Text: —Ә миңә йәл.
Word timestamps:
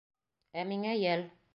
—Ә 0.63 0.65
миңә 0.73 0.97
йәл. 1.05 1.27